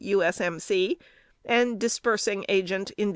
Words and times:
U. 0.03 0.23
S. 0.23 0.41
M. 0.41 0.59
C., 0.59 0.97
and 1.45 1.79
Disb'g 1.79 2.43
Agent, 2.49 2.91
Ind. 2.97 3.09